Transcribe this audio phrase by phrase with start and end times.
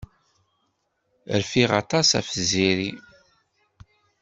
[1.41, 2.91] Rfiɣ aṭas ɣef Tiziri.